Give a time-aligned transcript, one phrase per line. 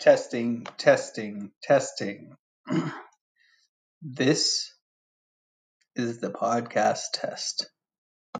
[0.00, 2.34] Testing, testing, testing.
[4.02, 4.72] this
[5.96, 7.70] is the podcast test.